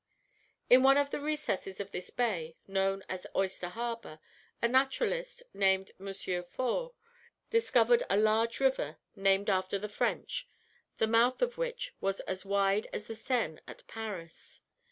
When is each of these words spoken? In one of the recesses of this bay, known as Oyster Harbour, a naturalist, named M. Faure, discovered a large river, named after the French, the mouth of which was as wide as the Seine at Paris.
In 0.67 0.81
one 0.81 0.97
of 0.97 1.11
the 1.11 1.19
recesses 1.19 1.79
of 1.79 1.91
this 1.91 2.09
bay, 2.09 2.57
known 2.65 3.03
as 3.07 3.27
Oyster 3.35 3.69
Harbour, 3.69 4.19
a 4.59 4.67
naturalist, 4.67 5.43
named 5.53 5.91
M. 5.99 6.11
Faure, 6.43 6.93
discovered 7.51 8.01
a 8.09 8.17
large 8.17 8.59
river, 8.59 8.97
named 9.15 9.47
after 9.47 9.77
the 9.77 9.87
French, 9.87 10.47
the 10.97 11.05
mouth 11.05 11.43
of 11.43 11.59
which 11.59 11.93
was 12.01 12.19
as 12.21 12.43
wide 12.43 12.87
as 12.91 13.05
the 13.05 13.13
Seine 13.15 13.59
at 13.67 13.85
Paris. 13.85 14.61